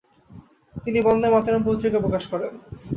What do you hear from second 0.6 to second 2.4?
তিনি বন্দেমাতরম পত্রিকা প্রকাশ